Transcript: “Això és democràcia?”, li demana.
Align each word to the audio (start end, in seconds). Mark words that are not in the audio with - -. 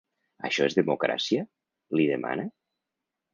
“Això 0.47 0.63
és 0.69 0.77
democràcia?”, 0.79 1.43
li 2.01 2.09
demana. 2.13 2.47